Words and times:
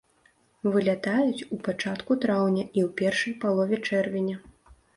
Вылятаюць 0.75 1.45
у 1.53 1.59
пачатку 1.67 2.11
траўня 2.25 2.65
і 2.65 2.79
ў 2.87 2.89
першай 3.05 3.39
палове 3.47 3.83
чэрвеня. 3.87 4.37